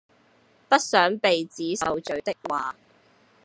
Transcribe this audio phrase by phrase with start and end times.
[0.67, 2.75] 不想鼻子受罪的話